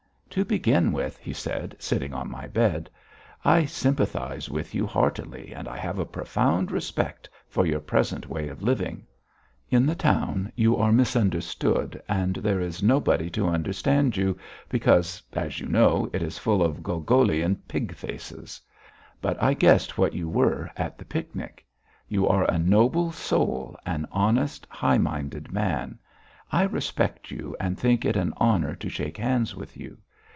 [0.35, 2.89] "To begin with," he said, sitting on my bed,
[3.43, 8.47] "I sympathise with you heartily, and I have a profound respect for your present way
[8.47, 9.05] of living.
[9.69, 14.37] In the town you are misunderstood and there is nobody to understand you,
[14.69, 18.61] because, as you know, it is full of Gogolian pig faces.
[19.19, 21.65] But I guessed what you were at the picnic.
[22.07, 25.99] You are a noble soul, an honest, high minded man!
[26.53, 29.97] I respect you and think it an honour to shake hands with you.